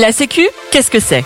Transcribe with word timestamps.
La 0.00 0.12
Sécu, 0.12 0.48
qu'est-ce 0.72 0.90
que 0.90 0.98
c'est? 0.98 1.24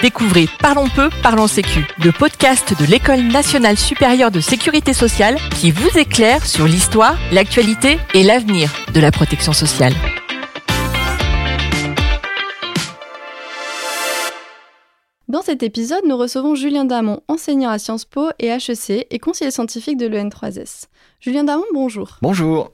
Découvrez 0.00 0.46
Parlons 0.58 0.88
peu, 0.88 1.10
parlons 1.22 1.46
Sécu, 1.46 1.86
le 2.02 2.12
podcast 2.12 2.72
de 2.80 2.86
l'École 2.86 3.20
nationale 3.24 3.76
supérieure 3.76 4.30
de 4.30 4.40
sécurité 4.40 4.94
sociale 4.94 5.36
qui 5.60 5.70
vous 5.70 5.98
éclaire 5.98 6.46
sur 6.46 6.64
l'histoire, 6.64 7.18
l'actualité 7.30 7.98
et 8.14 8.22
l'avenir 8.22 8.70
de 8.94 9.00
la 9.00 9.10
protection 9.10 9.52
sociale. 9.52 9.92
Dans 15.28 15.42
cet 15.42 15.62
épisode, 15.62 16.04
nous 16.06 16.16
recevons 16.16 16.54
Julien 16.54 16.86
Damon, 16.86 17.20
enseignant 17.28 17.68
à 17.68 17.78
Sciences 17.78 18.06
Po 18.06 18.30
et 18.38 18.46
HEC 18.46 19.06
et 19.10 19.18
conseiller 19.18 19.50
scientifique 19.50 19.98
de 19.98 20.06
l'EN3S. 20.06 20.86
Julien 21.20 21.44
Damon, 21.44 21.66
bonjour. 21.74 22.16
Bonjour. 22.22 22.70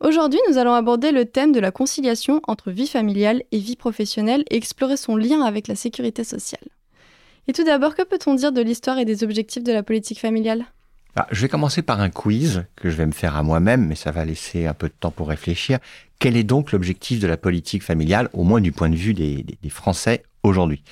Aujourd'hui, 0.00 0.40
nous 0.48 0.56
allons 0.56 0.72
aborder 0.72 1.12
le 1.12 1.26
thème 1.26 1.52
de 1.52 1.60
la 1.60 1.70
conciliation 1.70 2.40
entre 2.48 2.70
vie 2.70 2.86
familiale 2.86 3.42
et 3.52 3.58
vie 3.58 3.76
professionnelle 3.76 4.44
et 4.50 4.56
explorer 4.56 4.96
son 4.96 5.14
lien 5.14 5.42
avec 5.42 5.68
la 5.68 5.74
sécurité 5.74 6.24
sociale. 6.24 6.64
Et 7.46 7.52
tout 7.52 7.64
d'abord, 7.64 7.94
que 7.94 8.02
peut-on 8.02 8.34
dire 8.34 8.50
de 8.50 8.62
l'histoire 8.62 8.98
et 8.98 9.04
des 9.04 9.24
objectifs 9.24 9.62
de 9.62 9.72
la 9.72 9.82
politique 9.82 10.18
familiale? 10.18 10.64
Ah, 11.16 11.26
Je 11.30 11.42
vais 11.42 11.50
commencer 11.50 11.82
par 11.82 12.00
un 12.00 12.08
quiz 12.08 12.64
que 12.76 12.88
je 12.88 12.96
vais 12.96 13.04
me 13.04 13.12
faire 13.12 13.36
à 13.36 13.42
moi-même, 13.42 13.86
mais 13.86 13.94
ça 13.94 14.10
va 14.10 14.24
laisser 14.24 14.66
un 14.66 14.72
peu 14.72 14.88
de 14.88 14.94
temps 14.98 15.10
pour 15.10 15.28
réfléchir. 15.28 15.78
Quel 16.18 16.34
est 16.34 16.44
donc 16.44 16.72
l'objectif 16.72 17.20
de 17.20 17.26
la 17.26 17.36
politique 17.36 17.82
familiale, 17.82 18.30
au 18.32 18.42
moins 18.42 18.62
du 18.62 18.72
point 18.72 18.88
de 18.88 18.96
vue 18.96 19.12
des, 19.12 19.44
des 19.60 19.70
Français 19.70 20.22
aujourd'hui? 20.42 20.82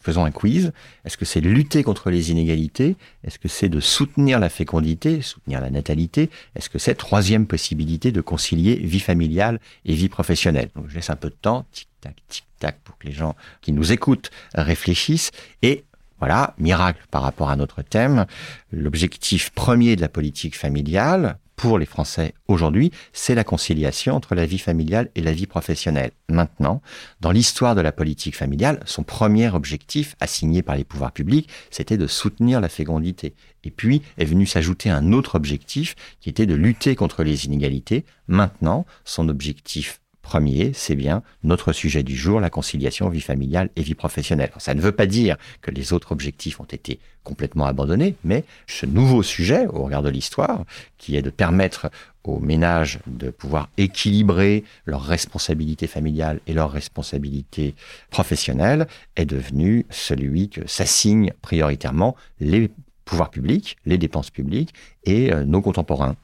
Faisons 0.00 0.24
un 0.24 0.30
quiz. 0.30 0.72
Est-ce 1.04 1.16
que 1.16 1.24
c'est 1.24 1.40
lutter 1.40 1.82
contre 1.82 2.10
les 2.10 2.30
inégalités? 2.30 2.96
Est-ce 3.24 3.38
que 3.38 3.48
c'est 3.48 3.68
de 3.68 3.80
soutenir 3.80 4.38
la 4.38 4.48
fécondité, 4.48 5.22
soutenir 5.22 5.60
la 5.60 5.70
natalité? 5.70 6.30
Est-ce 6.54 6.70
que 6.70 6.78
c'est 6.78 6.94
troisième 6.94 7.46
possibilité 7.46 8.12
de 8.12 8.20
concilier 8.20 8.76
vie 8.76 9.00
familiale 9.00 9.60
et 9.84 9.94
vie 9.94 10.08
professionnelle? 10.08 10.70
Je 10.88 10.94
laisse 10.94 11.10
un 11.10 11.16
peu 11.16 11.30
de 11.30 11.36
temps, 11.40 11.66
tic-tac, 11.72 12.16
tic-tac, 12.28 12.78
pour 12.84 12.98
que 12.98 13.06
les 13.06 13.12
gens 13.12 13.34
qui 13.60 13.72
nous 13.72 13.92
écoutent 13.92 14.30
réfléchissent. 14.54 15.30
Et 15.62 15.84
voilà, 16.18 16.54
miracle 16.58 17.04
par 17.10 17.22
rapport 17.22 17.50
à 17.50 17.56
notre 17.56 17.82
thème, 17.82 18.26
l'objectif 18.72 19.50
premier 19.50 19.96
de 19.96 20.00
la 20.00 20.08
politique 20.08 20.56
familiale, 20.56 21.38
pour 21.58 21.76
les 21.76 21.86
Français 21.86 22.34
aujourd'hui, 22.46 22.92
c'est 23.12 23.34
la 23.34 23.42
conciliation 23.42 24.14
entre 24.14 24.36
la 24.36 24.46
vie 24.46 24.60
familiale 24.60 25.10
et 25.16 25.20
la 25.20 25.32
vie 25.32 25.48
professionnelle. 25.48 26.12
Maintenant, 26.28 26.80
dans 27.20 27.32
l'histoire 27.32 27.74
de 27.74 27.80
la 27.80 27.90
politique 27.90 28.36
familiale, 28.36 28.80
son 28.86 29.02
premier 29.02 29.50
objectif 29.50 30.14
assigné 30.20 30.62
par 30.62 30.76
les 30.76 30.84
pouvoirs 30.84 31.10
publics, 31.10 31.48
c'était 31.72 31.96
de 31.96 32.06
soutenir 32.06 32.60
la 32.60 32.68
fécondité. 32.68 33.34
Et 33.64 33.72
puis 33.72 34.02
est 34.18 34.24
venu 34.24 34.46
s'ajouter 34.46 34.88
un 34.88 35.12
autre 35.12 35.34
objectif 35.34 35.96
qui 36.20 36.30
était 36.30 36.46
de 36.46 36.54
lutter 36.54 36.94
contre 36.94 37.24
les 37.24 37.46
inégalités. 37.46 38.04
Maintenant, 38.28 38.86
son 39.04 39.28
objectif 39.28 40.00
premier, 40.28 40.72
c'est 40.74 40.94
bien 40.94 41.22
notre 41.42 41.72
sujet 41.72 42.02
du 42.02 42.14
jour, 42.14 42.38
la 42.38 42.50
conciliation 42.50 43.08
vie 43.08 43.22
familiale 43.22 43.70
et 43.76 43.82
vie 43.82 43.94
professionnelle. 43.94 44.50
ça 44.58 44.74
ne 44.74 44.80
veut 44.82 44.92
pas 44.92 45.06
dire 45.06 45.38
que 45.62 45.70
les 45.70 45.94
autres 45.94 46.12
objectifs 46.12 46.60
ont 46.60 46.64
été 46.64 47.00
complètement 47.24 47.64
abandonnés, 47.64 48.14
mais 48.24 48.44
ce 48.66 48.84
nouveau 48.84 49.22
sujet, 49.22 49.66
au 49.68 49.84
regard 49.84 50.02
de 50.02 50.10
l'histoire, 50.10 50.66
qui 50.98 51.16
est 51.16 51.22
de 51.22 51.30
permettre 51.30 51.90
aux 52.24 52.40
ménages 52.40 52.98
de 53.06 53.30
pouvoir 53.30 53.70
équilibrer 53.78 54.64
leurs 54.84 55.02
responsabilités 55.02 55.86
familiales 55.86 56.40
et 56.46 56.52
leurs 56.52 56.72
responsabilités 56.72 57.74
professionnelles, 58.10 58.86
est 59.16 59.24
devenu 59.24 59.86
celui 59.88 60.50
que 60.50 60.68
s'assignent 60.68 61.32
prioritairement 61.40 62.14
les 62.38 62.70
pouvoirs 63.06 63.30
publics, 63.30 63.78
les 63.86 63.96
dépenses 63.96 64.28
publiques 64.28 64.74
et 65.04 65.32
euh, 65.32 65.46
nos 65.46 65.62
contemporains. 65.62 66.16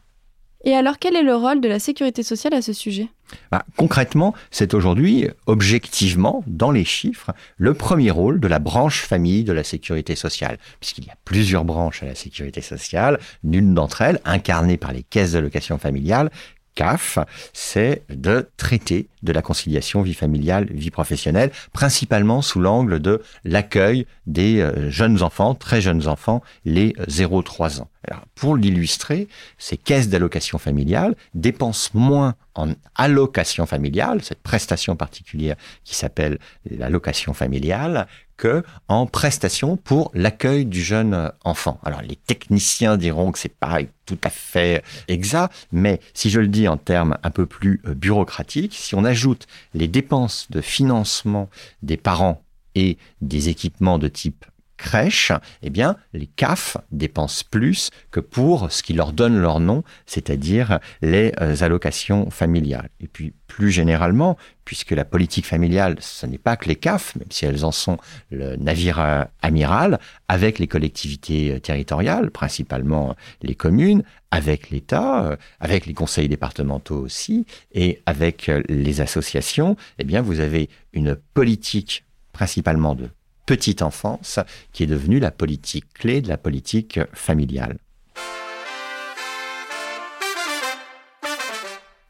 Et 0.67 0.75
alors, 0.75 0.99
quel 0.99 1.15
est 1.15 1.23
le 1.23 1.35
rôle 1.35 1.61
de 1.61 1.69
la 1.69 1.79
sécurité 1.79 2.23
sociale 2.23 2.55
à 2.55 2.63
ce 2.63 2.73
sujet? 2.73 3.09
Bah, 3.53 3.65
Concrètement, 3.77 4.35
c'est 4.51 4.73
aujourd'hui, 4.73 5.29
objectivement, 5.47 6.43
dans 6.47 6.71
les 6.71 6.85
chiffres, 6.85 7.33
le 7.59 7.75
premier 7.75 8.11
rôle 8.11 8.41
de 8.41 8.49
la 8.49 8.59
branche 8.59 9.03
famille 9.03 9.45
de 9.45 9.53
la 9.53 9.63
sécurité 9.63 10.17
sociale, 10.17 10.59
puisqu'il 10.81 11.05
y 11.05 11.11
a 11.11 11.17
plusieurs 11.27 11.65
branches 11.65 12.03
à 12.03 12.07
la 12.07 12.15
sécurité 12.15 12.63
sociale, 12.63 13.19
l'une 13.43 13.75
d'entre 13.75 14.01
elles, 14.01 14.21
incarnée 14.25 14.79
par 14.79 14.93
les 14.93 15.03
caisses 15.03 15.33
d'allocation 15.33 15.77
familiale, 15.77 16.31
CAF, 16.75 17.19
c'est 17.53 18.03
de 18.09 18.49
traiter 18.57 19.09
de 19.23 19.33
la 19.33 19.43
conciliation 19.43 20.03
vie 20.03 20.15
familiale, 20.15 20.67
vie 20.71 20.91
professionnelle, 20.91 21.51
principalement 21.73 22.43
sous 22.43 22.59
l'angle 22.59 23.01
de 23.01 23.23
l'accueil 23.45 24.07
des 24.27 24.61
euh, 24.61 24.91
jeunes 24.91 25.23
enfants, 25.23 25.55
très 25.55 25.81
jeunes 25.81 26.09
enfants, 26.09 26.43
les 26.65 26.95
0-3 27.09 27.81
ans. 27.81 27.89
Pour 28.35 28.57
l'illustrer, 28.57 29.29
ces 29.59 29.77
caisses 29.77 30.09
d'allocation 30.09 30.59
familiale 30.59 31.15
dépensent 31.35 31.91
moins 31.95 32.35
en 32.55 32.73
allocation 32.95 33.67
familiale, 33.67 34.23
cette 34.23 34.43
prestation 34.43 34.97
particulière 34.97 35.57
qui 35.85 35.95
s'appelle 35.95 36.39
l'allocation 36.71 37.35
familiale, 37.35 38.07
que 38.37 38.65
en 38.89 39.07
prestation 39.07 39.77
pour 39.77 40.11
l'accueil 40.15 40.67
du 40.67 40.83
jeune 40.83 41.31
enfant. 41.45 41.79
Alors 41.85 42.03
les 42.03 42.17
techniciens 42.17 42.97
diront 42.97 43.33
que 43.33 43.39
c'est 43.39 43.49
pas 43.49 43.79
tout 44.07 44.19
à 44.25 44.31
fait 44.31 44.83
exact, 45.09 45.55
mais 45.73 46.01
si 46.15 46.31
je 46.31 46.41
le 46.41 46.49
dis 46.49 46.69
en 46.69 46.77
termes 46.77 47.17
un 47.23 47.31
peu 47.31 47.47
plus 47.47 47.81
euh, 47.87 47.95
bureaucratiques, 47.95 48.75
si 48.75 48.95
on 48.95 49.05
ajoute 49.05 49.47
les 49.73 49.89
dépenses 49.89 50.51
de 50.51 50.61
financement 50.61 51.49
des 51.83 51.97
parents 51.97 52.43
et 52.75 52.99
des 53.21 53.49
équipements 53.49 53.99
de 53.99 54.09
type 54.09 54.45
crèche, 54.77 55.33
eh 55.63 55.71
bien, 55.71 55.97
les 56.13 56.27
CAF 56.27 56.77
dépensent 56.91 57.45
plus 57.51 57.91
que 58.11 58.21
pour 58.21 58.71
ce 58.71 58.83
qui 58.83 58.93
leur 58.93 59.13
donne 59.13 59.39
leur 59.39 59.61
nom, 59.61 59.85
c'est-à-dire 60.07 60.79
les 61.03 61.33
euh, 61.41 61.57
allocations 61.61 62.31
familiales. 62.31 62.89
Et 63.01 63.07
puis, 63.07 63.33
plus 63.47 63.71
généralement, 63.71 64.37
puisque 64.65 64.91
la 64.91 65.05
politique 65.05 65.47
familiale, 65.47 65.97
ce 66.01 66.27
n'est 66.27 66.39
pas 66.39 66.57
que 66.57 66.69
les 66.69 66.77
CAF, 66.77 67.15
même 67.17 67.29
si 67.31 67.45
elles 67.47 67.65
en 67.65 67.73
sont 67.73 67.99
le 68.31 68.57
navire 68.57 68.99
euh, 68.99 69.25
amiral, 69.43 69.99
avec 70.29 70.59
les 70.59 70.67
collectivités 70.67 71.53
euh, 71.53 71.61
territoriales, 71.61 72.31
principalement 72.31 73.15
les 73.43 73.55
communes, 73.55 74.03
avec 74.31 74.71
l'État, 74.71 75.39
avec 75.61 75.87
les 75.87 75.95
conseils 75.95 76.29
départementaux 76.29 76.99
aussi, 76.99 77.47
et 77.73 78.03
avec 78.05 78.51
les 78.69 79.01
associations, 79.01 79.77
eh 80.01 80.05
bien, 80.05 80.23
vous 80.23 80.41
avez 80.41 80.69
une 80.93 81.15
politique 81.35 82.05
principalement 82.33 82.97
de 82.97 83.11
petite 83.47 83.83
enfance, 83.83 84.41
qui 84.73 84.83
est 84.83 84.87
devenue 84.87 85.19
la 85.21 85.31
politique 85.31 85.93
clé 85.95 86.21
de 86.21 86.29
la 86.29 86.39
politique 86.39 87.01
familiale. 87.13 87.79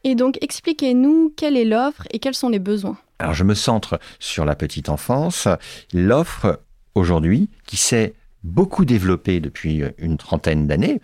Et 0.03 0.13
donc, 0.13 0.37
expliquez-nous 0.41 1.33
quelle 1.35 1.57
est 1.57 1.65
l'offre 1.65 2.03
et 2.11 2.19
quels 2.19 2.35
sont 2.35 2.49
les 2.49 2.59
besoins. 2.59 2.97
Alors, 3.17 3.33
je 3.33 3.43
me 3.43 3.55
centre 3.55 3.99
sur 4.19 4.45
la 4.45 4.55
petite 4.55 4.89
enfance. 4.89 5.47
L'offre 5.93 6.61
aujourd'hui, 6.93 7.49
qui 7.65 7.77
s'est 7.77 8.13
beaucoup 8.45 8.85
développé 8.85 9.39
depuis 9.39 9.83
une 9.97 10.17
trentaine 10.17 10.67
d'années. 10.67 11.01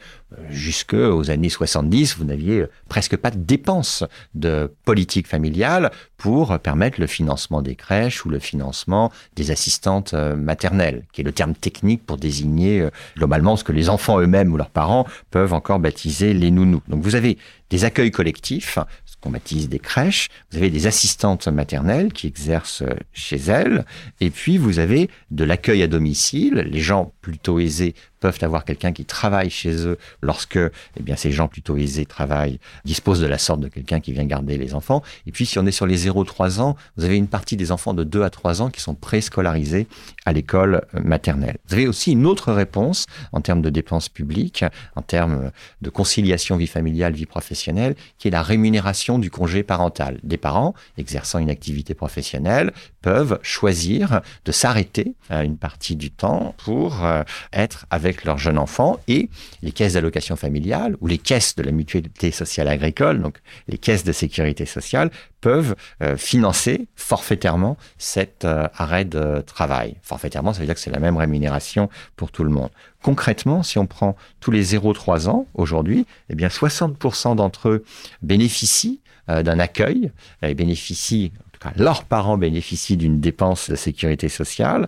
Jusqu'aux 0.49 1.29
années 1.29 1.49
70, 1.49 2.17
vous 2.17 2.23
n'aviez 2.23 2.65
presque 2.87 3.17
pas 3.17 3.31
de 3.31 3.39
dépenses 3.39 4.03
de 4.35 4.71
politique 4.85 5.27
familiale 5.27 5.91
pour 6.17 6.57
permettre 6.59 7.01
le 7.01 7.07
financement 7.07 7.61
des 7.61 7.75
crèches 7.75 8.25
ou 8.25 8.29
le 8.29 8.39
financement 8.39 9.11
des 9.35 9.51
assistantes 9.51 10.13
maternelles, 10.13 11.03
qui 11.11 11.21
est 11.21 11.23
le 11.23 11.31
terme 11.31 11.55
technique 11.55 12.05
pour 12.05 12.17
désigner 12.17 12.81
euh, 12.81 12.89
globalement 13.17 13.55
ce 13.55 13.63
que 13.63 13.71
les 13.71 13.89
enfants 13.89 14.19
eux-mêmes 14.19 14.53
ou 14.53 14.57
leurs 14.57 14.69
parents 14.69 15.05
peuvent 15.31 15.53
encore 15.53 15.79
baptiser 15.79 16.33
les 16.33 16.51
nounous. 16.51 16.81
Donc 16.87 17.01
vous 17.01 17.15
avez 17.15 17.37
des 17.69 17.85
accueils 17.85 18.11
collectifs, 18.11 18.77
qu'on 19.21 19.29
baptise 19.29 19.69
des 19.69 19.79
crèches, 19.79 20.29
vous 20.51 20.57
avez 20.57 20.69
des 20.69 20.87
assistantes 20.87 21.47
maternelles 21.47 22.11
qui 22.11 22.27
exercent 22.27 22.83
chez 23.13 23.37
elles, 23.37 23.85
et 24.19 24.29
puis 24.29 24.57
vous 24.57 24.79
avez 24.79 25.09
de 25.29 25.43
l'accueil 25.43 25.83
à 25.83 25.87
domicile. 25.87 26.67
Les 26.69 26.79
gens 26.79 27.13
plutôt 27.21 27.59
aisés 27.59 27.95
peuvent 28.21 28.39
avoir 28.41 28.63
quelqu'un 28.63 28.93
qui 28.93 29.03
travaille 29.03 29.49
chez 29.49 29.85
eux 29.85 29.97
lorsque 30.21 30.55
eh 30.57 31.03
bien, 31.03 31.17
ces 31.17 31.31
gens 31.31 31.49
plutôt 31.49 31.75
aisés 31.75 32.05
travaillent, 32.05 32.59
disposent 32.85 33.19
de 33.19 33.27
la 33.27 33.37
sorte 33.37 33.59
de 33.59 33.67
quelqu'un 33.67 33.99
qui 33.99 34.13
vient 34.13 34.23
garder 34.23 34.57
les 34.57 34.73
enfants. 34.73 35.01
Et 35.25 35.31
puis, 35.33 35.45
si 35.45 35.59
on 35.59 35.65
est 35.65 35.71
sur 35.71 35.87
les 35.87 36.07
0-3 36.07 36.61
ans, 36.61 36.77
vous 36.95 37.03
avez 37.03 37.17
une 37.17 37.27
partie 37.27 37.57
des 37.57 37.73
enfants 37.73 37.93
de 37.93 38.05
2 38.05 38.23
à 38.23 38.29
3 38.29 38.61
ans 38.61 38.69
qui 38.69 38.79
sont 38.79 38.95
préscolarisés 38.95 39.87
à 40.25 40.31
l'école 40.31 40.83
euh, 40.95 41.01
maternelle. 41.03 41.57
Vous 41.67 41.73
avez 41.73 41.87
aussi 41.87 42.13
une 42.13 42.25
autre 42.25 42.53
réponse 42.53 43.07
en 43.31 43.41
termes 43.41 43.61
de 43.61 43.69
dépenses 43.69 44.07
publiques, 44.07 44.63
en 44.95 45.01
termes 45.01 45.51
de 45.81 45.89
conciliation 45.89 46.57
vie 46.57 46.67
familiale, 46.67 47.13
vie 47.13 47.25
professionnelle, 47.25 47.95
qui 48.19 48.27
est 48.27 48.31
la 48.31 48.43
rémunération 48.43 49.17
du 49.17 49.31
congé 49.31 49.63
parental. 49.63 50.19
Des 50.23 50.37
parents 50.37 50.75
exerçant 50.97 51.39
une 51.39 51.49
activité 51.49 51.95
professionnelle 51.95 52.71
peuvent 53.01 53.39
choisir 53.41 54.21
de 54.45 54.51
s'arrêter 54.51 55.15
à 55.29 55.43
une 55.43 55.57
partie 55.57 55.95
du 55.95 56.11
temps 56.11 56.53
pour 56.63 57.03
euh, 57.03 57.23
être 57.51 57.87
avec 57.89 58.10
leur 58.23 58.37
jeune 58.37 58.57
enfant 58.57 58.99
et 59.07 59.29
les 59.61 59.71
caisses 59.71 59.93
d'allocation 59.93 60.35
familiale 60.35 60.95
ou 61.01 61.07
les 61.07 61.17
caisses 61.17 61.55
de 61.55 61.63
la 61.63 61.71
mutualité 61.71 62.31
sociale 62.31 62.67
agricole, 62.67 63.21
donc 63.21 63.37
les 63.67 63.77
caisses 63.77 64.03
de 64.03 64.11
sécurité 64.11 64.65
sociale, 64.65 65.11
peuvent 65.41 65.75
euh, 66.03 66.17
financer 66.17 66.87
forfaitairement 66.95 67.77
cet 67.97 68.45
euh, 68.45 68.67
arrêt 68.75 69.05
de 69.05 69.41
travail. 69.45 69.95
Forfaitairement, 70.01 70.53
ça 70.53 70.59
veut 70.59 70.65
dire 70.65 70.75
que 70.75 70.81
c'est 70.81 70.91
la 70.91 70.99
même 70.99 71.17
rémunération 71.17 71.89
pour 72.15 72.31
tout 72.31 72.43
le 72.43 72.51
monde. 72.51 72.69
Concrètement, 73.01 73.63
si 73.63 73.79
on 73.79 73.87
prend 73.87 74.15
tous 74.39 74.51
les 74.51 74.75
0-3 74.75 75.27
ans 75.27 75.47
aujourd'hui, 75.55 76.05
eh 76.29 76.35
bien 76.35 76.47
60% 76.47 77.35
d'entre 77.35 77.69
eux 77.69 77.83
bénéficient 78.21 78.99
euh, 79.29 79.43
d'un 79.43 79.59
accueil, 79.59 80.11
et 80.43 80.53
bénéficient 80.53 81.31
leurs 81.75 82.03
parents 82.03 82.37
bénéficient 82.37 82.97
d'une 82.97 83.19
dépense 83.19 83.69
de 83.69 83.75
sécurité 83.75 84.29
sociale. 84.29 84.87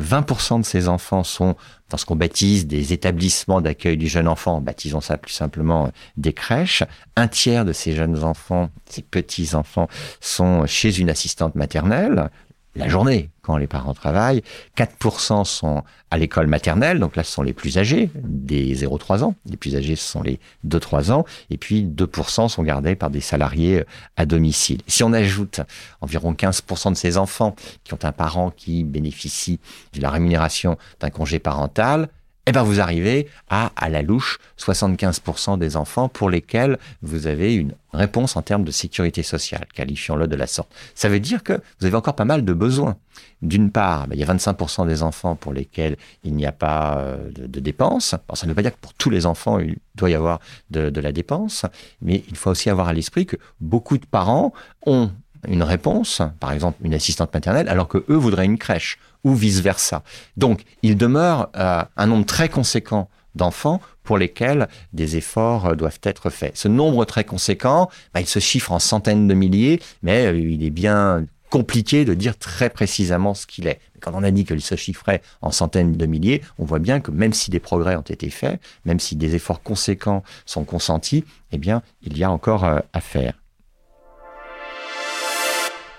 20% 0.00 0.60
de 0.60 0.64
ces 0.64 0.88
enfants 0.88 1.24
sont 1.24 1.56
dans 1.90 1.96
ce 1.98 2.06
qu'on 2.06 2.16
baptise 2.16 2.66
des 2.66 2.92
établissements 2.92 3.60
d'accueil 3.60 3.96
du 3.96 4.08
jeune 4.08 4.28
enfant, 4.28 4.60
baptisons 4.60 5.00
ça 5.00 5.18
plus 5.18 5.32
simplement 5.32 5.90
des 6.16 6.32
crèches. 6.32 6.84
Un 7.16 7.28
tiers 7.28 7.64
de 7.64 7.72
ces 7.72 7.94
jeunes 7.94 8.24
enfants, 8.24 8.70
ces 8.86 9.02
petits 9.02 9.54
enfants, 9.54 9.88
sont 10.20 10.66
chez 10.66 10.98
une 10.98 11.10
assistante 11.10 11.54
maternelle 11.54 12.30
la 12.74 12.88
journée 12.88 13.30
quand 13.42 13.56
les 13.56 13.66
parents 13.66 13.94
travaillent. 13.94 14.42
4% 14.76 15.44
sont 15.44 15.82
à 16.10 16.18
l'école 16.18 16.46
maternelle, 16.46 16.98
donc 16.98 17.16
là 17.16 17.24
ce 17.24 17.32
sont 17.32 17.42
les 17.42 17.52
plus 17.52 17.78
âgés, 17.78 18.10
des 18.14 18.74
0-3 18.76 19.24
ans. 19.24 19.34
Les 19.46 19.56
plus 19.56 19.76
âgés 19.76 19.96
ce 19.96 20.10
sont 20.10 20.22
les 20.22 20.38
2-3 20.66 21.10
ans. 21.12 21.24
Et 21.50 21.58
puis 21.58 21.84
2% 21.84 22.48
sont 22.48 22.62
gardés 22.62 22.94
par 22.94 23.10
des 23.10 23.20
salariés 23.20 23.80
euh, 23.80 23.84
à 24.16 24.26
domicile. 24.26 24.80
Si 24.86 25.02
on 25.02 25.12
ajoute 25.12 25.60
environ 26.00 26.32
15% 26.32 26.90
de 26.90 26.96
ces 26.96 27.18
enfants 27.18 27.54
qui 27.84 27.94
ont 27.94 27.98
un 28.02 28.12
parent 28.12 28.50
qui 28.50 28.84
bénéficie 28.84 29.60
de 29.94 30.00
la 30.00 30.10
rémunération 30.10 30.78
d'un 31.00 31.10
congé 31.10 31.38
parental, 31.38 32.08
eh 32.46 32.52
ben 32.52 32.62
vous 32.62 32.80
arrivez 32.80 33.28
à, 33.48 33.70
à 33.76 33.88
la 33.88 34.02
louche, 34.02 34.38
75% 34.58 35.58
des 35.58 35.76
enfants 35.76 36.08
pour 36.08 36.28
lesquels 36.28 36.78
vous 37.00 37.26
avez 37.28 37.54
une 37.54 37.72
réponse 37.92 38.36
en 38.36 38.42
termes 38.42 38.64
de 38.64 38.70
sécurité 38.72 39.22
sociale, 39.22 39.66
qualifions-le 39.74 40.26
de 40.26 40.34
la 40.34 40.46
sorte. 40.46 40.74
Ça 40.94 41.08
veut 41.08 41.20
dire 41.20 41.44
que 41.44 41.52
vous 41.78 41.86
avez 41.86 41.94
encore 41.94 42.16
pas 42.16 42.24
mal 42.24 42.44
de 42.44 42.52
besoins. 42.52 42.96
D'une 43.42 43.70
part, 43.70 44.08
ben, 44.08 44.16
il 44.16 44.20
y 44.20 44.24
a 44.24 44.34
25% 44.34 44.86
des 44.86 45.02
enfants 45.02 45.36
pour 45.36 45.52
lesquels 45.52 45.96
il 46.24 46.34
n'y 46.34 46.46
a 46.46 46.52
pas 46.52 46.98
euh, 46.98 47.30
de, 47.30 47.60
dépenses. 47.60 48.14
ça 48.34 48.46
ne 48.46 48.48
veut 48.48 48.54
pas 48.54 48.62
dire 48.62 48.72
que 48.72 48.80
pour 48.80 48.94
tous 48.94 49.10
les 49.10 49.26
enfants, 49.26 49.60
il 49.60 49.76
doit 49.94 50.10
y 50.10 50.14
avoir 50.14 50.40
de 50.70 51.00
la 51.00 51.12
dépense, 51.12 51.66
mais 52.00 52.24
il 52.28 52.36
faut 52.36 52.50
aussi 52.50 52.70
avoir 52.70 52.88
à 52.88 52.92
l'esprit 52.92 53.26
que 53.26 53.36
beaucoup 53.60 53.98
de 53.98 54.06
parents 54.06 54.52
ont 54.86 55.10
une 55.46 55.62
réponse, 55.62 56.22
par 56.40 56.52
exemple 56.52 56.78
une 56.84 56.94
assistante 56.94 57.32
maternelle, 57.34 57.68
alors 57.68 57.88
que 57.88 58.04
eux 58.08 58.16
voudraient 58.16 58.44
une 58.44 58.58
crèche 58.58 58.98
ou 59.24 59.34
vice-versa. 59.34 60.02
Donc, 60.36 60.64
il 60.82 60.96
demeure 60.96 61.50
euh, 61.56 61.82
un 61.96 62.06
nombre 62.06 62.26
très 62.26 62.48
conséquent 62.48 63.08
d'enfants 63.34 63.80
pour 64.02 64.18
lesquels 64.18 64.68
des 64.92 65.16
efforts 65.16 65.66
euh, 65.66 65.74
doivent 65.74 66.00
être 66.02 66.30
faits. 66.30 66.56
Ce 66.56 66.68
nombre 66.68 67.04
très 67.04 67.24
conséquent, 67.24 67.88
bah, 68.14 68.20
il 68.20 68.26
se 68.26 68.38
chiffre 68.38 68.72
en 68.72 68.78
centaines 68.78 69.28
de 69.28 69.34
milliers, 69.34 69.80
mais 70.02 70.26
euh, 70.26 70.38
il 70.38 70.64
est 70.64 70.70
bien 70.70 71.24
compliqué 71.50 72.06
de 72.06 72.14
dire 72.14 72.38
très 72.38 72.70
précisément 72.70 73.34
ce 73.34 73.46
qu'il 73.46 73.66
est. 73.66 73.78
Quand 74.00 74.12
on 74.14 74.22
a 74.22 74.30
dit 74.30 74.44
qu'il 74.44 74.62
se 74.62 74.74
chiffrait 74.74 75.20
en 75.42 75.50
centaines 75.50 75.92
de 75.92 76.06
milliers, 76.06 76.40
on 76.58 76.64
voit 76.64 76.78
bien 76.78 77.00
que 77.00 77.10
même 77.10 77.34
si 77.34 77.50
des 77.50 77.60
progrès 77.60 77.94
ont 77.94 78.00
été 78.00 78.30
faits, 78.30 78.58
même 78.86 78.98
si 78.98 79.16
des 79.16 79.34
efforts 79.34 79.62
conséquents 79.62 80.22
sont 80.46 80.64
consentis, 80.64 81.24
eh 81.52 81.58
bien, 81.58 81.82
il 82.02 82.16
y 82.16 82.24
a 82.24 82.30
encore 82.30 82.64
à 82.64 83.00
faire. 83.00 83.41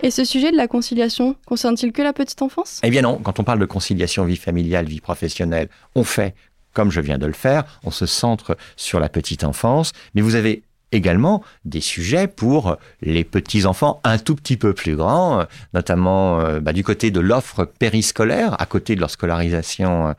Et 0.03 0.11
ce 0.11 0.25
sujet 0.25 0.51
de 0.51 0.57
la 0.57 0.67
conciliation 0.67 1.37
concerne-t-il 1.45 1.93
que 1.93 2.01
la 2.01 2.11
petite 2.11 2.41
enfance? 2.41 2.81
Eh 2.83 2.89
bien 2.89 3.01
non, 3.01 3.19
quand 3.23 3.39
on 3.39 3.45
parle 3.45 3.59
de 3.59 3.65
conciliation 3.65 4.25
vie 4.25 4.35
familiale, 4.35 4.85
vie 4.85 4.99
professionnelle, 4.99 5.69
on 5.95 6.03
fait 6.03 6.35
comme 6.73 6.91
je 6.91 6.99
viens 6.99 7.17
de 7.17 7.25
le 7.25 7.33
faire, 7.33 7.63
on 7.83 7.91
se 7.91 8.05
centre 8.05 8.57
sur 8.75 8.99
la 8.99 9.07
petite 9.07 9.45
enfance, 9.45 9.93
mais 10.13 10.21
vous 10.21 10.35
avez 10.35 10.63
également 10.91 11.41
des 11.63 11.79
sujets 11.79 12.27
pour 12.27 12.77
les 13.01 13.23
petits-enfants 13.23 14.01
un 14.03 14.17
tout 14.17 14.35
petit 14.35 14.57
peu 14.57 14.73
plus 14.73 14.97
grands, 14.97 15.45
notamment 15.73 16.41
euh, 16.41 16.59
bah, 16.59 16.73
du 16.73 16.83
côté 16.83 17.09
de 17.09 17.21
l'offre 17.21 17.63
périscolaire, 17.63 18.59
à 18.61 18.65
côté 18.65 18.95
de 18.95 18.99
leur 18.99 19.09
scolarisation 19.09 20.09
euh, 20.09 20.13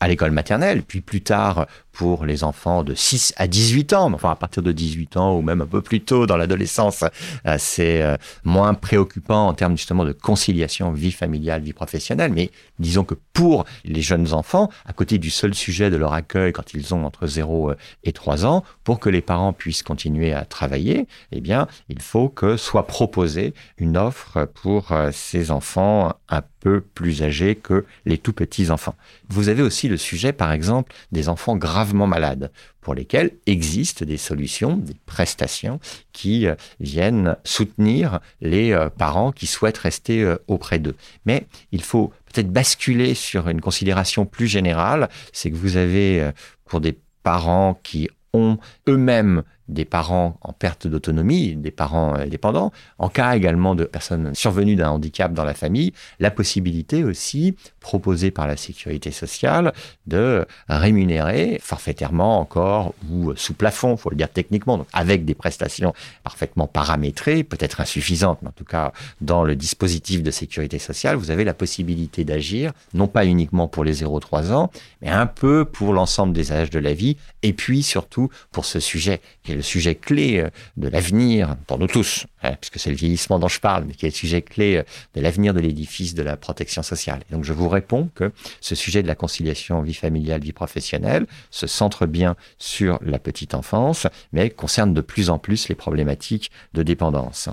à 0.00 0.08
l'école 0.08 0.32
maternelle, 0.32 0.82
puis 0.82 1.00
plus 1.00 1.20
tard 1.20 1.66
pour 1.98 2.24
les 2.24 2.44
enfants 2.44 2.84
de 2.84 2.94
6 2.94 3.34
à 3.38 3.48
18 3.48 3.92
ans, 3.92 4.12
enfin 4.14 4.30
à 4.30 4.36
partir 4.36 4.62
de 4.62 4.70
18 4.70 5.16
ans 5.16 5.36
ou 5.36 5.42
même 5.42 5.62
un 5.62 5.66
peu 5.66 5.82
plus 5.82 6.00
tôt 6.00 6.26
dans 6.26 6.36
l'adolescence, 6.36 7.02
euh, 7.44 7.56
c'est 7.58 8.02
euh, 8.02 8.16
moins 8.44 8.72
préoccupant 8.74 9.48
en 9.48 9.52
termes 9.52 9.76
justement 9.76 10.04
de 10.04 10.12
conciliation 10.12 10.92
vie 10.92 11.10
familiale, 11.10 11.60
vie 11.60 11.72
professionnelle, 11.72 12.32
mais 12.32 12.52
disons 12.78 13.02
que 13.02 13.16
pour 13.32 13.64
les 13.84 14.00
jeunes 14.00 14.32
enfants, 14.32 14.70
à 14.86 14.92
côté 14.92 15.18
du 15.18 15.28
seul 15.28 15.54
sujet 15.54 15.90
de 15.90 15.96
leur 15.96 16.12
accueil 16.12 16.52
quand 16.52 16.72
ils 16.72 16.94
ont 16.94 17.04
entre 17.04 17.26
0 17.26 17.70
euh, 17.70 17.76
et 18.04 18.12
3 18.12 18.46
ans, 18.46 18.62
pour 18.84 19.00
que 19.00 19.10
les 19.10 19.20
parents 19.20 19.52
puissent 19.52 19.82
continuer 19.82 20.32
à 20.32 20.44
travailler, 20.44 21.08
eh 21.32 21.40
bien, 21.40 21.66
il 21.88 22.00
faut 22.00 22.28
que 22.28 22.56
soit 22.56 22.86
proposée 22.86 23.54
une 23.76 23.96
offre 23.96 24.44
pour 24.44 24.92
ces 25.12 25.50
enfants 25.50 26.14
un 26.28 26.42
peu 26.60 26.80
plus 26.80 27.22
âgés 27.22 27.54
que 27.54 27.84
les 28.04 28.18
tout 28.18 28.32
petits 28.32 28.70
enfants. 28.70 28.94
Vous 29.28 29.48
avez 29.48 29.62
aussi 29.62 29.88
le 29.88 29.96
sujet, 29.96 30.32
par 30.32 30.52
exemple, 30.52 30.92
des 31.12 31.28
enfants 31.28 31.56
malades, 31.94 32.50
pour 32.80 32.94
lesquels 32.94 33.32
existent 33.46 34.04
des 34.04 34.16
solutions, 34.16 34.76
des 34.76 34.96
prestations 35.06 35.80
qui 36.12 36.46
euh, 36.46 36.54
viennent 36.80 37.36
soutenir 37.44 38.20
les 38.40 38.72
euh, 38.72 38.88
parents 38.88 39.32
qui 39.32 39.46
souhaitent 39.46 39.78
rester 39.78 40.22
euh, 40.22 40.36
auprès 40.46 40.78
d'eux. 40.78 40.96
Mais 41.26 41.46
il 41.72 41.82
faut 41.82 42.12
peut-être 42.32 42.50
basculer 42.50 43.14
sur 43.14 43.48
une 43.48 43.60
considération 43.60 44.26
plus 44.26 44.46
générale, 44.46 45.08
c'est 45.32 45.50
que 45.50 45.56
vous 45.56 45.76
avez 45.76 46.30
pour 46.64 46.80
des 46.80 46.98
parents 47.22 47.78
qui 47.82 48.08
ont 48.32 48.58
eux-mêmes 48.88 49.42
des 49.68 49.84
parents 49.84 50.38
en 50.40 50.52
perte 50.52 50.86
d'autonomie, 50.86 51.54
des 51.54 51.70
parents 51.70 52.16
euh, 52.16 52.26
dépendants, 52.26 52.72
en 52.98 53.08
cas 53.08 53.36
également 53.36 53.74
de 53.74 53.84
personnes 53.84 54.34
survenues 54.34 54.76
d'un 54.76 54.90
handicap 54.90 55.32
dans 55.32 55.44
la 55.44 55.54
famille, 55.54 55.92
la 56.20 56.30
possibilité 56.30 57.04
aussi 57.04 57.54
proposée 57.80 58.30
par 58.30 58.46
la 58.46 58.56
sécurité 58.56 59.10
sociale 59.10 59.72
de 60.06 60.46
rémunérer 60.68 61.58
forfaitairement 61.62 62.40
encore 62.40 62.94
ou 63.10 63.34
sous 63.36 63.54
plafond, 63.54 63.96
faut 63.96 64.10
le 64.10 64.16
dire 64.16 64.30
techniquement, 64.30 64.78
donc 64.78 64.88
avec 64.92 65.24
des 65.24 65.34
prestations 65.34 65.94
parfaitement 66.22 66.66
paramétrées, 66.66 67.44
peut-être 67.44 67.80
insuffisantes, 67.80 68.38
mais 68.42 68.48
en 68.48 68.52
tout 68.52 68.64
cas 68.64 68.92
dans 69.20 69.44
le 69.44 69.56
dispositif 69.56 70.22
de 70.22 70.30
sécurité 70.30 70.78
sociale, 70.78 71.16
vous 71.16 71.30
avez 71.30 71.44
la 71.44 71.54
possibilité 71.54 72.24
d'agir, 72.24 72.72
non 72.94 73.06
pas 73.06 73.26
uniquement 73.26 73.68
pour 73.68 73.84
les 73.84 74.02
0-3 74.02 74.52
ans, 74.52 74.70
mais 75.02 75.08
un 75.08 75.26
peu 75.26 75.64
pour 75.64 75.92
l'ensemble 75.92 76.32
des 76.32 76.52
âges 76.52 76.70
de 76.70 76.78
la 76.78 76.94
vie, 76.94 77.16
et 77.42 77.52
puis 77.52 77.82
surtout 77.82 78.30
pour 78.52 78.64
ce 78.64 78.80
sujet 78.80 79.20
qui 79.42 79.52
est 79.52 79.57
le 79.58 79.62
sujet 79.62 79.96
clé 79.96 80.38
euh, 80.38 80.50
de 80.76 80.88
l'avenir 80.88 81.56
pour 81.66 81.78
nous 81.78 81.88
tous, 81.88 82.26
hein, 82.44 82.54
puisque 82.60 82.78
c'est 82.78 82.90
le 82.90 82.96
vieillissement 82.96 83.40
dont 83.40 83.48
je 83.48 83.58
parle, 83.58 83.84
mais 83.86 83.94
qui 83.94 84.06
est 84.06 84.10
le 84.10 84.14
sujet 84.14 84.40
clé 84.40 84.76
euh, 84.76 84.82
de 85.14 85.20
l'avenir 85.20 85.52
de 85.52 85.60
l'édifice 85.60 86.14
de 86.14 86.22
la 86.22 86.36
protection 86.36 86.82
sociale. 86.82 87.20
Donc 87.30 87.44
je 87.44 87.52
vous 87.52 87.68
réponds 87.68 88.08
que 88.14 88.32
ce 88.60 88.76
sujet 88.76 89.02
de 89.02 89.08
la 89.08 89.16
conciliation 89.16 89.82
vie 89.82 89.94
familiale, 89.94 90.42
vie 90.42 90.52
professionnelle 90.52 91.26
se 91.50 91.66
centre 91.66 92.06
bien 92.06 92.36
sur 92.58 93.00
la 93.02 93.18
petite 93.18 93.54
enfance, 93.54 94.06
mais 94.32 94.48
concerne 94.48 94.94
de 94.94 95.00
plus 95.00 95.28
en 95.28 95.38
plus 95.38 95.68
les 95.68 95.74
problématiques 95.74 96.50
de 96.74 96.84
dépendance. 96.84 97.48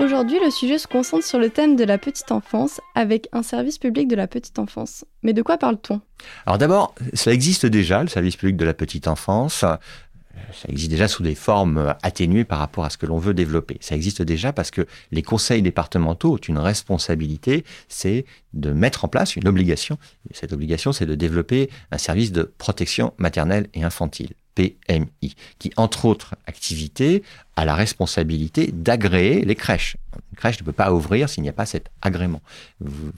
Aujourd'hui, 0.00 0.38
le 0.44 0.50
sujet 0.52 0.78
se 0.78 0.86
concentre 0.86 1.24
sur 1.24 1.40
le 1.40 1.50
thème 1.50 1.74
de 1.74 1.82
la 1.82 1.98
petite 1.98 2.30
enfance 2.30 2.80
avec 2.94 3.28
un 3.32 3.42
service 3.42 3.78
public 3.78 4.06
de 4.06 4.14
la 4.14 4.28
petite 4.28 4.60
enfance. 4.60 5.04
Mais 5.24 5.32
de 5.32 5.42
quoi 5.42 5.58
parle-t-on? 5.58 6.00
Alors 6.46 6.56
d'abord, 6.56 6.94
ça 7.14 7.32
existe 7.32 7.66
déjà, 7.66 8.02
le 8.02 8.08
service 8.08 8.36
public 8.36 8.56
de 8.56 8.64
la 8.64 8.74
petite 8.74 9.08
enfance. 9.08 9.64
Ça 10.52 10.68
existe 10.68 10.92
déjà 10.92 11.08
sous 11.08 11.24
des 11.24 11.34
formes 11.34 11.96
atténuées 12.04 12.44
par 12.44 12.60
rapport 12.60 12.84
à 12.84 12.90
ce 12.90 12.96
que 12.96 13.06
l'on 13.06 13.18
veut 13.18 13.34
développer. 13.34 13.76
Ça 13.80 13.96
existe 13.96 14.22
déjà 14.22 14.52
parce 14.52 14.70
que 14.70 14.86
les 15.10 15.22
conseils 15.22 15.62
départementaux 15.62 16.34
ont 16.34 16.36
une 16.36 16.58
responsabilité, 16.58 17.64
c'est 17.88 18.24
de 18.54 18.70
mettre 18.70 19.04
en 19.04 19.08
place 19.08 19.34
une 19.34 19.48
obligation. 19.48 19.98
Et 20.30 20.34
cette 20.34 20.52
obligation, 20.52 20.92
c'est 20.92 21.06
de 21.06 21.16
développer 21.16 21.70
un 21.90 21.98
service 21.98 22.30
de 22.30 22.44
protection 22.56 23.14
maternelle 23.18 23.66
et 23.74 23.82
infantile. 23.82 24.30
PMI, 24.58 25.36
qui, 25.60 25.70
entre 25.76 26.04
autres 26.04 26.34
activités, 26.46 27.22
a 27.54 27.64
la 27.64 27.76
responsabilité 27.76 28.70
d'agréer 28.72 29.44
les 29.44 29.54
crèches. 29.54 29.96
Une 30.32 30.36
crèche 30.36 30.58
ne 30.60 30.64
peut 30.64 30.72
pas 30.72 30.92
ouvrir 30.92 31.28
s'il 31.28 31.44
n'y 31.44 31.48
a 31.48 31.52
pas 31.52 31.66
cet 31.66 31.90
agrément. 32.02 32.42
Vous, 32.80 33.12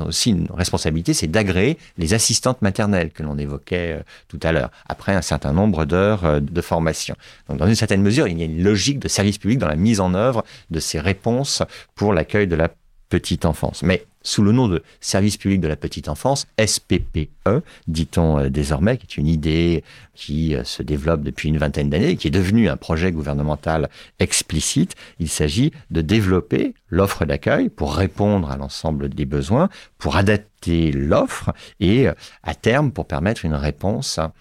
aussi 0.00 0.30
une 0.30 0.46
responsabilité, 0.52 1.12
c'est 1.12 1.26
d'agréer 1.26 1.76
les 1.98 2.14
assistantes 2.14 2.62
maternelles 2.62 3.10
que 3.10 3.24
l'on 3.24 3.36
évoquait 3.36 3.98
euh, 3.98 4.02
tout 4.28 4.38
à 4.42 4.52
l'heure, 4.52 4.70
après 4.88 5.12
un 5.12 5.22
certain 5.22 5.52
nombre 5.52 5.84
d'heures 5.84 6.24
euh, 6.24 6.40
de 6.40 6.60
formation. 6.60 7.16
Donc, 7.48 7.58
dans 7.58 7.66
une 7.66 7.74
certaine 7.74 8.02
mesure, 8.02 8.28
il 8.28 8.38
y 8.38 8.42
a 8.42 8.46
une 8.46 8.62
logique 8.62 9.00
de 9.00 9.08
service 9.08 9.38
public 9.38 9.58
dans 9.58 9.68
la 9.68 9.76
mise 9.76 10.00
en 10.00 10.14
œuvre 10.14 10.44
de 10.70 10.78
ces 10.78 11.00
réponses 11.00 11.62
pour 11.96 12.12
l'accueil 12.12 12.46
de 12.46 12.56
la 12.56 12.68
petite 13.10 13.44
enfance. 13.44 13.82
Mais 13.82 14.06
sous 14.22 14.42
le 14.42 14.52
nom 14.52 14.68
de 14.68 14.82
service 15.00 15.36
public 15.36 15.60
de 15.60 15.68
la 15.68 15.76
petite 15.76 16.08
enfance, 16.08 16.46
SPPE, 16.58 17.62
dit-on 17.86 18.38
euh, 18.38 18.48
désormais, 18.48 18.96
qui 18.96 19.06
est 19.06 19.16
une 19.16 19.26
idée 19.26 19.84
qui 20.14 20.54
euh, 20.54 20.64
se 20.64 20.82
développe 20.82 21.22
depuis 21.22 21.48
une 21.48 21.58
vingtaine 21.58 21.90
d'années, 21.90 22.16
qui 22.16 22.28
est 22.28 22.30
devenue 22.30 22.68
un 22.68 22.76
projet 22.76 23.12
gouvernemental 23.12 23.88
explicite. 24.18 24.94
Il 25.18 25.28
s'agit 25.28 25.72
de 25.90 26.00
développer 26.00 26.74
l'offre 26.88 27.24
d'accueil 27.24 27.68
pour 27.68 27.94
répondre 27.94 28.50
à 28.50 28.56
l'ensemble 28.56 29.08
des 29.08 29.26
besoins, 29.26 29.68
pour 29.98 30.16
adapter 30.16 30.92
l'offre 30.92 31.52
et 31.80 32.08
euh, 32.08 32.14
à 32.42 32.54
terme 32.54 32.92
pour 32.92 33.06
permettre 33.06 33.44
une 33.44 33.54
réponse 33.54 34.18
à 34.18 34.32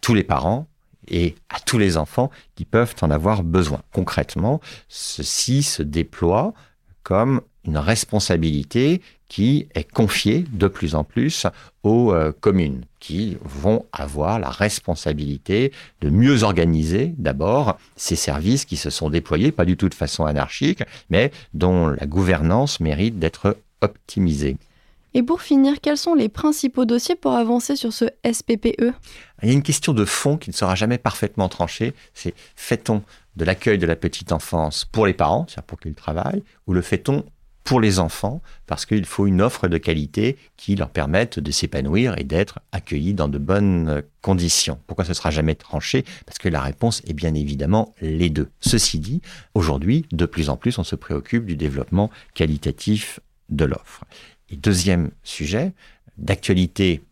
tous 0.00 0.14
les 0.14 0.24
parents 0.24 0.66
et 1.08 1.34
à 1.50 1.60
tous 1.60 1.78
les 1.78 1.96
enfants 1.96 2.30
qui 2.54 2.64
peuvent 2.64 2.94
en 3.02 3.10
avoir 3.10 3.42
besoin. 3.42 3.82
Concrètement, 3.92 4.60
ceci 4.88 5.62
se 5.62 5.82
déploie 5.82 6.54
comme 7.04 7.40
une 7.66 7.78
responsabilité 7.78 9.00
qui 9.28 9.68
est 9.74 9.90
confiée 9.90 10.44
de 10.52 10.68
plus 10.68 10.94
en 10.94 11.04
plus 11.04 11.46
aux 11.82 12.12
euh, 12.12 12.32
communes, 12.40 12.84
qui 12.98 13.36
vont 13.42 13.86
avoir 13.92 14.38
la 14.38 14.50
responsabilité 14.50 15.72
de 16.00 16.10
mieux 16.10 16.42
organiser 16.42 17.14
d'abord 17.16 17.78
ces 17.96 18.16
services 18.16 18.64
qui 18.64 18.76
se 18.76 18.90
sont 18.90 19.10
déployés, 19.10 19.52
pas 19.52 19.64
du 19.64 19.76
tout 19.76 19.88
de 19.88 19.94
façon 19.94 20.24
anarchique, 20.24 20.82
mais 21.10 21.30
dont 21.52 21.88
la 21.88 22.06
gouvernance 22.06 22.80
mérite 22.80 23.18
d'être 23.18 23.56
optimisée. 23.80 24.56
Et 25.16 25.22
pour 25.22 25.42
finir, 25.42 25.80
quels 25.80 25.96
sont 25.96 26.14
les 26.14 26.28
principaux 26.28 26.84
dossiers 26.84 27.14
pour 27.14 27.32
avancer 27.32 27.76
sur 27.76 27.92
ce 27.92 28.06
SPPE 28.30 28.92
Il 29.42 29.48
y 29.48 29.50
a 29.50 29.52
une 29.52 29.62
question 29.62 29.92
de 29.92 30.04
fond 30.04 30.36
qui 30.36 30.50
ne 30.50 30.54
sera 30.54 30.74
jamais 30.74 30.98
parfaitement 30.98 31.48
tranchée, 31.48 31.94
c'est 32.14 32.34
fait-on 32.56 33.02
de 33.36 33.44
l'accueil 33.44 33.78
de 33.78 33.86
la 33.86 33.96
petite 33.96 34.32
enfance 34.32 34.84
pour 34.84 35.06
les 35.06 35.14
parents, 35.14 35.46
c'est-à-dire 35.48 35.66
pour 35.66 35.80
qu'ils 35.80 35.94
travaillent, 35.94 36.42
ou 36.66 36.72
le 36.72 36.82
fait-on 36.82 37.24
pour 37.64 37.80
les 37.80 37.98
enfants, 37.98 38.42
parce 38.66 38.84
qu'il 38.84 39.06
faut 39.06 39.26
une 39.26 39.40
offre 39.40 39.68
de 39.68 39.78
qualité 39.78 40.36
qui 40.58 40.76
leur 40.76 40.90
permette 40.90 41.38
de 41.40 41.50
s'épanouir 41.50 42.18
et 42.18 42.24
d'être 42.24 42.60
accueillis 42.72 43.14
dans 43.14 43.28
de 43.28 43.38
bonnes 43.38 44.02
conditions. 44.20 44.78
Pourquoi 44.86 45.06
ce 45.06 45.14
sera 45.14 45.30
jamais 45.30 45.54
tranché? 45.54 46.04
Parce 46.26 46.36
que 46.36 46.50
la 46.50 46.60
réponse 46.60 47.00
est 47.06 47.14
bien 47.14 47.32
évidemment 47.32 47.94
les 48.02 48.28
deux. 48.28 48.50
Ceci 48.60 48.98
dit, 48.98 49.22
aujourd'hui, 49.54 50.04
de 50.12 50.26
plus 50.26 50.50
en 50.50 50.58
plus, 50.58 50.78
on 50.78 50.84
se 50.84 50.94
préoccupe 50.94 51.46
du 51.46 51.56
développement 51.56 52.10
qualitatif 52.34 53.18
de 53.48 53.64
l'offre. 53.64 54.04
Et 54.50 54.56
deuxième 54.56 55.10
sujet, 55.22 55.72
d'actualité 56.18 57.02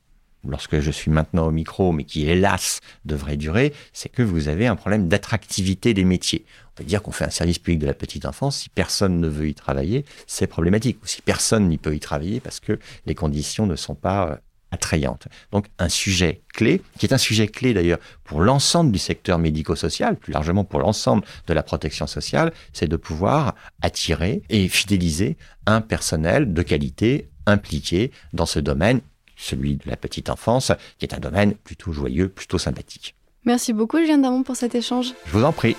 lorsque 0.46 0.80
je 0.80 0.90
suis 0.90 1.10
maintenant 1.10 1.46
au 1.46 1.50
micro, 1.50 1.92
mais 1.92 2.04
qui 2.04 2.26
hélas 2.26 2.80
devrait 3.04 3.36
durer, 3.36 3.72
c'est 3.92 4.08
que 4.08 4.22
vous 4.22 4.48
avez 4.48 4.66
un 4.66 4.76
problème 4.76 5.08
d'attractivité 5.08 5.94
des 5.94 6.04
métiers. 6.04 6.44
On 6.72 6.74
peut 6.76 6.84
dire 6.84 7.02
qu'on 7.02 7.12
fait 7.12 7.24
un 7.24 7.30
service 7.30 7.58
public 7.58 7.80
de 7.80 7.86
la 7.86 7.94
petite 7.94 8.24
enfance, 8.24 8.58
si 8.58 8.68
personne 8.68 9.20
ne 9.20 9.28
veut 9.28 9.48
y 9.48 9.54
travailler, 9.54 10.04
c'est 10.26 10.46
problématique. 10.46 10.98
Ou 11.02 11.06
si 11.06 11.22
personne 11.22 11.68
n'y 11.68 11.78
peut 11.78 11.94
y 11.94 12.00
travailler 12.00 12.40
parce 12.40 12.60
que 12.60 12.78
les 13.06 13.14
conditions 13.14 13.66
ne 13.66 13.76
sont 13.76 13.94
pas 13.94 14.28
euh, 14.28 14.36
attrayantes. 14.72 15.28
Donc 15.52 15.66
un 15.78 15.88
sujet 15.88 16.42
clé, 16.52 16.82
qui 16.98 17.06
est 17.06 17.12
un 17.12 17.18
sujet 17.18 17.46
clé 17.46 17.74
d'ailleurs 17.74 17.98
pour 18.24 18.40
l'ensemble 18.40 18.90
du 18.90 18.98
secteur 18.98 19.38
médico-social, 19.38 20.16
plus 20.16 20.32
largement 20.32 20.64
pour 20.64 20.80
l'ensemble 20.80 21.24
de 21.46 21.52
la 21.52 21.62
protection 21.62 22.06
sociale, 22.06 22.52
c'est 22.72 22.88
de 22.88 22.96
pouvoir 22.96 23.54
attirer 23.82 24.42
et 24.48 24.68
fidéliser 24.68 25.36
un 25.66 25.80
personnel 25.80 26.52
de 26.52 26.62
qualité 26.62 27.28
impliqué 27.46 28.12
dans 28.32 28.46
ce 28.46 28.58
domaine, 28.58 29.00
celui 29.42 29.76
de 29.76 29.88
la 29.88 29.96
petite 29.96 30.30
enfance, 30.30 30.72
qui 30.98 31.04
est 31.04 31.14
un 31.14 31.20
domaine 31.20 31.54
plutôt 31.54 31.92
joyeux, 31.92 32.28
plutôt 32.28 32.58
sympathique. 32.58 33.14
Merci 33.44 33.72
beaucoup 33.72 33.98
Julien 33.98 34.18
Damon 34.18 34.42
pour 34.42 34.56
cet 34.56 34.74
échange. 34.74 35.14
Je 35.26 35.32
vous 35.32 35.44
en 35.44 35.52
prie. 35.52 35.76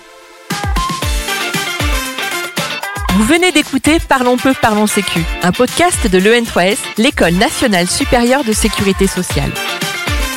Vous 3.16 3.24
venez 3.24 3.52
d'écouter 3.52 3.98
Parlons 4.00 4.36
peu, 4.36 4.52
parlons 4.60 4.88
sécu, 4.88 5.20
un 5.42 5.52
podcast 5.52 6.10
de 6.10 6.18
l'EN3S, 6.18 6.78
l'École 6.98 7.34
nationale 7.34 7.86
supérieure 7.86 8.44
de 8.44 8.52
sécurité 8.52 9.06
sociale. 9.06 9.52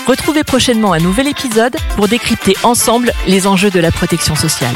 Retrouvez 0.06 0.44
prochainement 0.44 0.94
un 0.94 1.00
nouvel 1.00 1.28
épisode 1.28 1.76
pour 1.96 2.08
décrypter 2.08 2.56
ensemble 2.64 3.12
les 3.28 3.48
enjeux 3.48 3.72
de 3.72 3.80
la 3.80 3.92
protection 3.92 4.36
sociale. 4.36 4.76